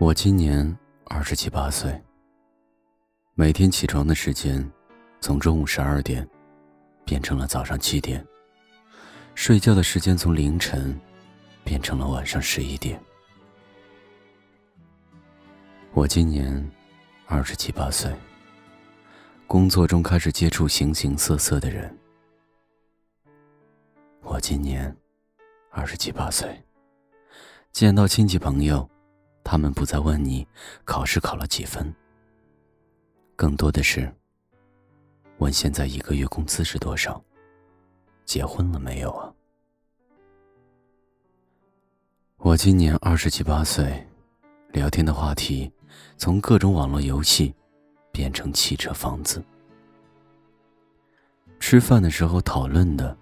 [0.00, 1.92] 我今年二十七八岁。
[3.34, 4.66] 每天起床的时间，
[5.20, 6.26] 从中午十二点，
[7.04, 8.18] 变成了早上七点；
[9.34, 10.98] 睡觉的时间从凌晨，
[11.64, 12.98] 变成了晚上十一点。
[15.92, 16.66] 我今年
[17.26, 18.10] 二十七八岁。
[19.46, 21.94] 工作中开始接触形形色色的人。
[24.22, 24.96] 我今年
[25.68, 26.58] 二十七八岁。
[27.70, 28.89] 见到亲戚朋友。
[29.50, 30.46] 他们不再问你
[30.84, 31.92] 考试考了几分，
[33.34, 34.08] 更多的是
[35.38, 37.20] 问现在一个月工资是多少，
[38.24, 39.34] 结婚了没有啊？
[42.36, 44.06] 我今年二十七八岁，
[44.68, 45.68] 聊天的话题
[46.16, 47.52] 从各种网络游戏
[48.12, 49.42] 变成汽车、房子，
[51.58, 53.18] 吃饭的时候讨论的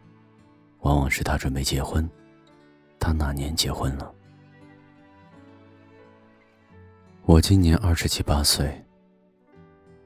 [0.80, 2.06] 往往是他准备结婚，
[3.00, 4.14] 他哪年结婚了？
[7.28, 8.82] 我今年二十七八岁。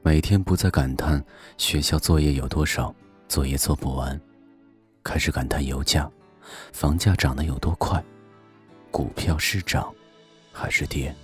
[0.01, 1.23] 每天不再感叹
[1.57, 2.93] 学校作业有多少，
[3.29, 4.19] 作业做不完，
[5.05, 6.11] 开始感叹油价、
[6.73, 8.03] 房价涨得有多快，
[8.91, 9.89] 股票是涨
[10.51, 11.15] 还是跌？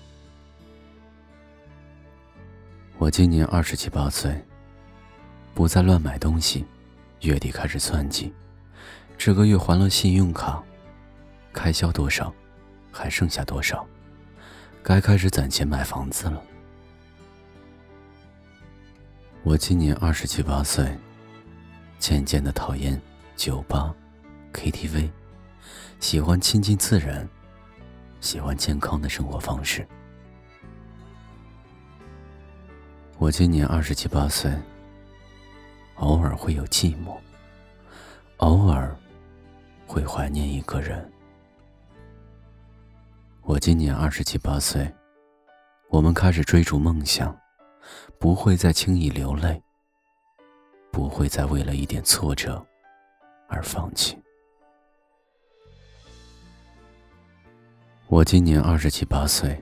[2.98, 4.34] 我今年二十七八岁。
[5.54, 6.66] 不再乱买东西，
[7.24, 8.34] 月底开始算计，
[9.18, 10.64] 这个月还了信用卡，
[11.52, 12.34] 开销多少，
[12.90, 13.86] 还剩下多少？
[14.84, 16.42] 该开始攒钱买房子了。
[19.44, 20.98] 我今年二十七八岁，
[22.00, 23.00] 渐渐的讨厌
[23.36, 23.94] 酒吧、
[24.54, 25.10] KTV，
[26.00, 27.28] 喜欢亲近自然，
[28.20, 29.88] 喜欢健康的生活方式。
[33.18, 34.52] 我今年二十七八岁，
[35.96, 37.18] 偶尔会有寂寞，
[38.38, 38.96] 偶尔
[39.86, 41.10] 会怀念一个人。
[43.60, 44.90] 今年二十七八岁，
[45.90, 47.38] 我们开始追逐梦想，
[48.18, 49.62] 不会再轻易流泪，
[50.94, 52.66] 不会再为了一点挫折
[53.50, 54.18] 而放弃。
[58.08, 59.62] 我今年二十七八岁，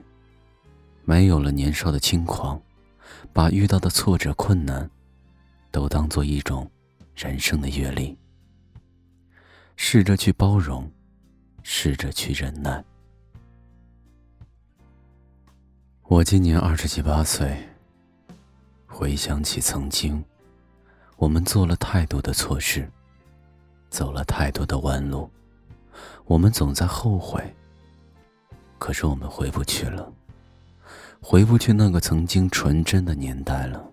[1.04, 2.60] 没有了年少的轻狂，
[3.32, 4.88] 把遇到的挫折困难
[5.72, 6.70] 都当做一种
[7.16, 8.16] 人生的阅历，
[9.74, 10.88] 试着去包容，
[11.64, 12.82] 试着去忍耐。
[16.08, 17.54] 我今年二十七八岁。
[18.86, 20.24] 回想起曾经，
[21.18, 22.90] 我们做了太多的错事，
[23.90, 25.30] 走了太多的弯路，
[26.24, 27.54] 我们总在后悔。
[28.78, 30.10] 可是我们回不去了，
[31.20, 33.92] 回不去那个曾经纯真的年代了。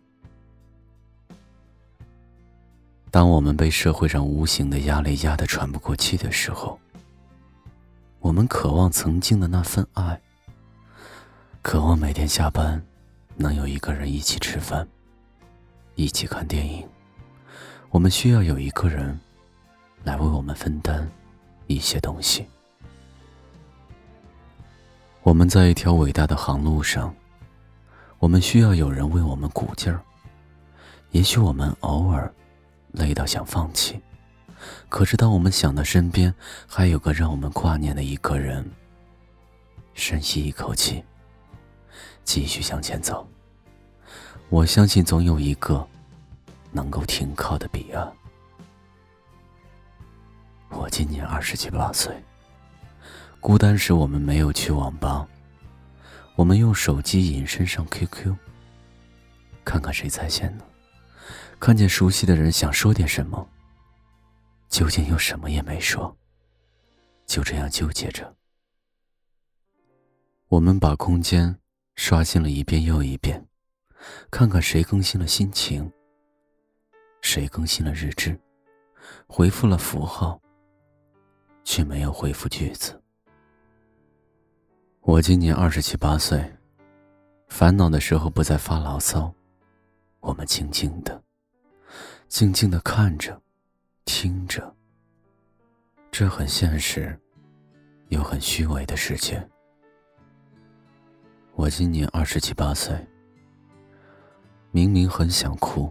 [3.11, 6.79] 当我们被社会上无形的压力压得喘不过气的时候，
[8.19, 10.21] 我们渴望曾经的那份爱。
[11.65, 12.79] 渴望每天下班
[13.35, 14.87] 能有一个人一起吃饭，
[15.95, 16.87] 一起看电影。
[17.89, 19.19] 我们需要有一个人
[20.03, 21.09] 来为我们分担
[21.65, 22.45] 一些东西。
[25.23, 27.11] 我们在一条伟大的航路上，
[28.19, 29.99] 我们需要有人为我们鼓劲儿。
[31.09, 32.31] 也许我们偶尔
[32.91, 33.99] 累到想放弃，
[34.87, 36.31] 可是当我们想到身边
[36.67, 38.63] 还有个让我们挂念的一个人，
[39.95, 41.03] 深吸一口气。
[42.23, 43.27] 继续向前走，
[44.49, 45.87] 我相信总有一个
[46.71, 48.11] 能够停靠的彼岸。
[50.69, 52.13] 我今年二十七八岁，
[53.39, 55.27] 孤单时我们没有去网吧，
[56.35, 58.35] 我们用手机隐身上 QQ，
[59.63, 60.63] 看看谁在线呢？
[61.59, 63.47] 看见熟悉的人想说点什么，
[64.69, 66.17] 究竟又什么也没说，
[67.25, 68.35] 就这样纠结着。
[70.49, 71.57] 我们把空间。
[71.95, 73.47] 刷新了一遍又一遍，
[74.29, 75.91] 看看谁更新了心情，
[77.21, 78.39] 谁更新了日志，
[79.27, 80.39] 回复了符号，
[81.63, 83.01] 却没有回复句子。
[85.01, 86.53] 我今年二十七八岁，
[87.47, 89.33] 烦恼的时候不再发牢骚，
[90.19, 91.23] 我们静静的，
[92.27, 93.41] 静静的看着，
[94.03, 94.75] 听着，
[96.11, 97.17] 这很现实，
[98.09, 99.47] 又很虚伪的世界。
[101.57, 102.93] 我今年二十七八岁，
[104.71, 105.89] 明明很想哭，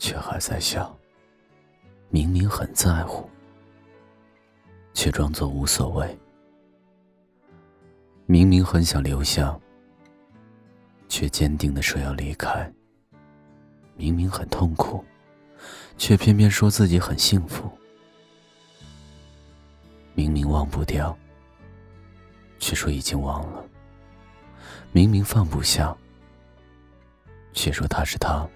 [0.00, 0.84] 却还在笑；
[2.10, 3.30] 明明很在乎，
[4.92, 6.04] 却装作无所谓；
[8.26, 9.56] 明明很想留下，
[11.08, 12.68] 却坚定的说要离开；
[13.94, 15.04] 明明很痛苦，
[15.96, 17.68] 却偏偏说自己很幸福；
[20.14, 21.16] 明明忘不掉，
[22.58, 23.63] 却说已经忘了。
[24.94, 25.92] 明明放不下，
[27.52, 28.48] 却说他是他，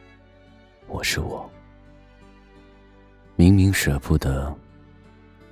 [0.87, 1.51] 我是我。
[3.35, 4.57] 明明舍不得，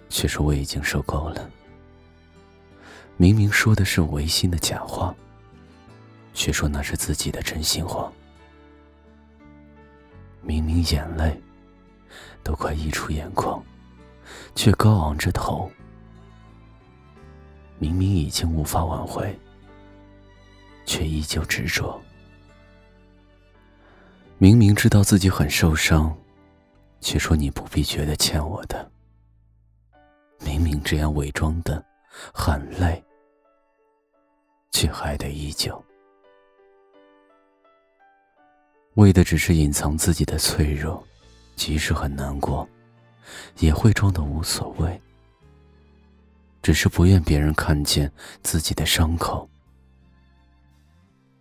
[0.09, 1.50] 却说我已经受够了。
[3.17, 5.12] 明明说的是违心的假话，
[6.33, 8.12] 却说那是自己的真心话。
[10.41, 11.37] 明明眼泪
[12.44, 13.61] 都快溢出眼眶，
[14.55, 15.69] 却高昂着头。
[17.77, 19.37] 明明已经无法挽回，
[20.87, 22.00] 却依旧执着。
[24.38, 26.17] 明明知道自己很受伤，
[27.03, 28.91] 却说你不必觉得欠我的。
[30.41, 31.85] 明明这样伪装的
[32.33, 33.03] 很累。
[34.73, 35.83] 却还得依旧，
[38.97, 41.03] 为的只是隐藏自己的脆弱，
[41.55, 42.69] 即使很难过，
[43.59, 45.00] 也会装的无所谓。
[46.61, 48.12] 只是不愿别人看见
[48.43, 49.49] 自己的伤口，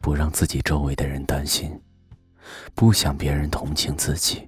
[0.05, 1.81] 不让自己周围的人担心，
[2.75, 4.47] 不想别人同情自己，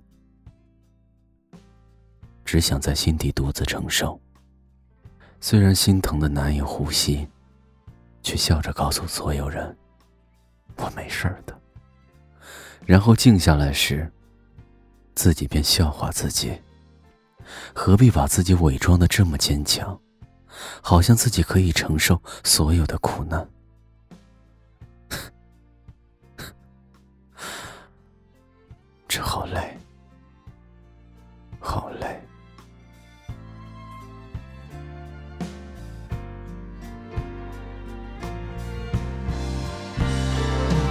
[2.46, 4.22] 只想在心底独自承受。
[5.42, 7.28] 虽然心疼的难以呼吸。
[8.22, 9.76] 却笑着告诉所有人
[10.76, 11.58] ：“我没事的。”
[12.86, 14.12] 然后静下来时，
[15.16, 16.62] 自己便笑话自己
[17.74, 19.98] ：“何必把自己伪装的这么坚强，
[20.82, 23.50] 好像自己可以承受所有的苦难？”